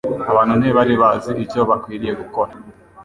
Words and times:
Abantu 0.31 0.53
ntibari 0.59 0.93
bazi 1.01 1.31
icyo 1.43 1.61
bakwiriye 1.69 2.13
gukora, 2.21 2.51